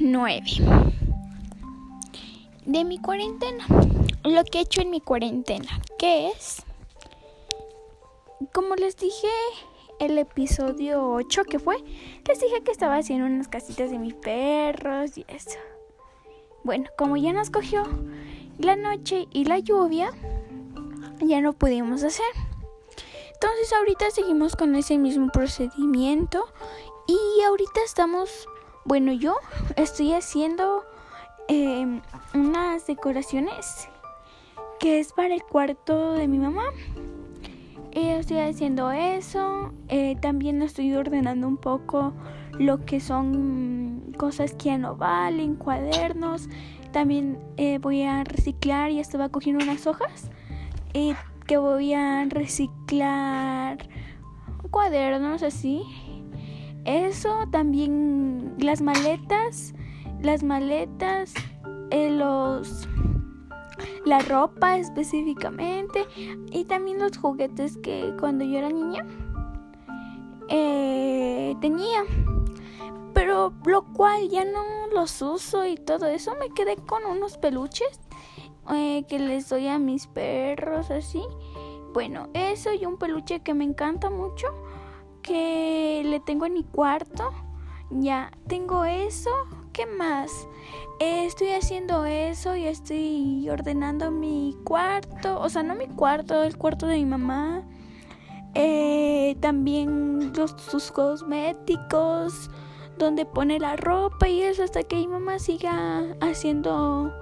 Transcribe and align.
9. 0.00 0.42
De 2.66 2.84
mi 2.84 2.98
cuarentena. 2.98 3.66
Lo 4.24 4.44
que 4.44 4.58
he 4.58 4.62
hecho 4.62 4.80
en 4.80 4.90
mi 4.90 5.00
cuarentena. 5.00 5.80
¿Qué 5.98 6.28
es? 6.28 6.62
Como 8.52 8.74
les 8.74 8.96
dije 8.96 9.28
el 10.00 10.18
episodio 10.18 11.10
8 11.12 11.44
que 11.44 11.58
fue, 11.58 11.76
les 12.26 12.40
dije 12.40 12.62
que 12.62 12.70
estaba 12.70 12.96
haciendo 12.96 13.26
unas 13.26 13.48
casitas 13.48 13.90
de 13.90 13.98
mis 13.98 14.14
perros 14.14 15.16
y 15.16 15.24
eso. 15.28 15.58
Bueno, 16.64 16.90
como 16.98 17.16
ya 17.16 17.32
nos 17.32 17.50
cogió 17.50 17.84
la 18.58 18.76
noche 18.76 19.26
y 19.32 19.44
la 19.44 19.58
lluvia, 19.58 20.10
ya 21.20 21.40
no 21.40 21.52
pudimos 21.52 22.02
hacer. 22.02 22.26
Entonces 23.32 23.72
ahorita 23.72 24.10
seguimos 24.10 24.56
con 24.56 24.74
ese 24.74 24.98
mismo 24.98 25.28
procedimiento 25.30 26.44
y 27.06 27.42
ahorita 27.42 27.80
estamos, 27.84 28.48
bueno, 28.84 29.12
yo 29.12 29.36
estoy 29.76 30.12
haciendo 30.12 30.84
em, 31.48 32.00
unas 32.34 32.86
decoraciones 32.86 33.88
que 34.80 34.98
es 34.98 35.12
para 35.12 35.34
el 35.34 35.42
cuarto 35.42 36.12
de 36.12 36.28
mi 36.28 36.38
mamá. 36.38 36.64
Y 37.92 38.08
estoy 38.08 38.38
haciendo 38.38 38.90
eso. 38.90 39.72
Eh, 39.88 40.16
también 40.20 40.62
estoy 40.62 40.94
ordenando 40.94 41.46
un 41.46 41.56
poco 41.56 42.12
lo 42.58 42.84
que 42.84 43.00
son 43.00 44.12
cosas 44.18 44.52
que 44.54 44.66
ya 44.66 44.78
no 44.78 44.96
valen, 44.96 45.54
cuadernos. 45.54 46.48
También 46.92 47.38
eh, 47.56 47.78
voy 47.78 48.02
a 48.02 48.24
reciclar, 48.24 48.90
ya 48.90 49.00
estaba 49.00 49.28
cogiendo 49.28 49.64
unas 49.64 49.86
hojas. 49.86 50.30
Eh, 50.92 51.14
que 51.46 51.58
voy 51.58 51.92
a 51.92 52.24
reciclar 52.24 53.78
cuadernos 54.70 55.42
así 55.42 55.82
eso 56.84 57.46
también 57.50 58.54
las 58.58 58.82
maletas, 58.82 59.74
las 60.22 60.42
maletas, 60.42 61.34
eh, 61.90 62.10
los 62.10 62.88
la 64.04 64.20
ropa 64.20 64.78
específicamente 64.78 66.06
y 66.16 66.64
también 66.64 67.00
los 67.00 67.16
juguetes 67.16 67.76
que 67.78 68.14
cuando 68.20 68.44
yo 68.44 68.58
era 68.58 68.70
niña 68.70 69.04
eh, 70.48 71.54
tenía. 71.60 72.04
Pero 73.12 73.52
lo 73.64 73.84
cual 73.92 74.28
ya 74.28 74.44
no 74.44 74.62
los 74.92 75.22
uso 75.22 75.66
y 75.66 75.76
todo 75.76 76.06
eso 76.06 76.34
me 76.38 76.50
quedé 76.50 76.76
con 76.76 77.04
unos 77.04 77.38
peluches 77.38 78.00
eh, 78.72 79.04
que 79.08 79.18
les 79.18 79.48
doy 79.48 79.68
a 79.68 79.78
mis 79.78 80.06
perros 80.06 80.90
así. 80.90 81.22
Bueno 81.92 82.28
eso 82.34 82.72
y 82.72 82.84
un 82.86 82.98
peluche 82.98 83.40
que 83.40 83.54
me 83.54 83.64
encanta 83.64 84.10
mucho 84.10 84.48
que 85.24 86.02
le 86.04 86.20
tengo 86.20 86.46
en 86.46 86.54
mi 86.54 86.62
cuarto. 86.62 87.32
Ya, 87.90 88.30
tengo 88.46 88.84
eso. 88.84 89.30
¿Qué 89.72 89.86
más? 89.86 90.30
Eh, 91.00 91.24
estoy 91.24 91.48
haciendo 91.48 92.04
eso 92.04 92.54
y 92.54 92.66
estoy 92.66 93.48
ordenando 93.50 94.10
mi 94.12 94.56
cuarto. 94.64 95.40
O 95.40 95.48
sea, 95.48 95.62
no 95.64 95.74
mi 95.74 95.88
cuarto, 95.88 96.44
el 96.44 96.56
cuarto 96.56 96.86
de 96.86 96.96
mi 96.96 97.06
mamá. 97.06 97.62
Eh, 98.54 99.36
también 99.40 100.32
los, 100.36 100.52
sus 100.52 100.92
cosméticos, 100.92 102.50
donde 102.98 103.26
pone 103.26 103.58
la 103.58 103.74
ropa 103.74 104.28
y 104.28 104.42
eso 104.42 104.62
hasta 104.62 104.84
que 104.84 104.96
mi 104.96 105.08
mamá 105.08 105.40
siga 105.40 106.04
haciendo 106.20 107.12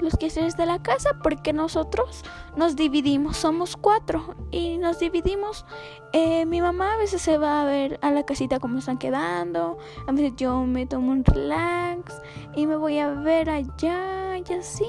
los 0.00 0.16
quehaceres 0.16 0.56
de 0.56 0.66
la 0.66 0.82
casa 0.82 1.10
porque 1.22 1.52
nosotros 1.52 2.24
nos 2.56 2.76
dividimos, 2.76 3.36
somos 3.36 3.76
cuatro 3.76 4.34
y 4.50 4.78
nos 4.78 4.98
dividimos. 4.98 5.64
Eh, 6.12 6.46
mi 6.46 6.60
mamá 6.60 6.94
a 6.94 6.96
veces 6.96 7.22
se 7.22 7.38
va 7.38 7.62
a 7.62 7.64
ver 7.64 7.98
a 8.02 8.10
la 8.10 8.24
casita 8.24 8.60
cómo 8.60 8.78
están 8.78 8.98
quedando, 8.98 9.78
a 10.06 10.12
veces 10.12 10.34
yo 10.36 10.64
me 10.64 10.86
tomo 10.86 11.12
un 11.12 11.24
relax 11.24 12.20
y 12.54 12.66
me 12.66 12.76
voy 12.76 12.98
a 12.98 13.10
ver 13.10 13.50
allá 13.50 14.38
y 14.38 14.52
así. 14.52 14.88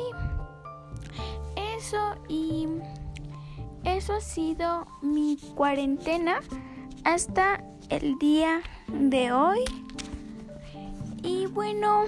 Eso 1.78 2.16
y 2.28 2.68
eso 3.84 4.14
ha 4.14 4.22
sido 4.22 4.88
mi 5.02 5.38
cuarentena 5.56 6.40
hasta 7.04 7.64
el 7.90 8.18
día 8.18 8.62
de 8.88 9.32
hoy. 9.32 9.64
Y 11.22 11.46
bueno, 11.48 12.04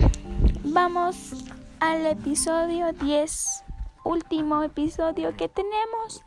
vamos 0.63 1.46
al 1.79 2.05
episodio 2.05 2.91
10, 2.91 3.63
último 4.03 4.63
episodio 4.63 5.35
que 5.35 5.47
tenemos. 5.49 6.23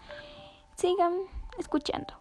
Sigan 0.77 1.15
escuchando. 1.59 2.19